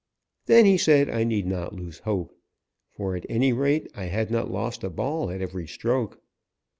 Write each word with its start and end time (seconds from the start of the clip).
Then 0.47 0.65
he 0.65 0.79
said 0.79 1.11
I 1.11 1.23
need 1.23 1.45
not 1.45 1.75
lose 1.75 1.99
hope, 1.99 2.35
for 2.89 3.15
at 3.15 3.27
any 3.29 3.53
rate 3.53 3.85
I 3.93 4.05
had 4.05 4.31
not 4.31 4.49
lost 4.49 4.83
a 4.83 4.89
ball 4.89 5.29
at 5.29 5.43
every 5.43 5.67
stroke. 5.67 6.19